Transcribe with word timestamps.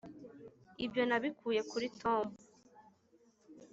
ibyo 0.85 1.01
nabikuye 1.09 1.61
kuri 1.71 1.87
tom. 2.01 2.25